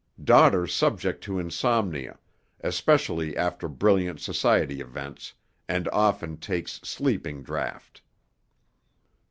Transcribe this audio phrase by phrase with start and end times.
[0.23, 2.17] Daughter subject to insomnia,
[2.61, 5.31] especially after brilliant society events,
[5.69, 8.01] and often takes sleeping draft.